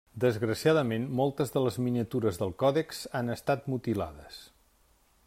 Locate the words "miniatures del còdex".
1.87-3.05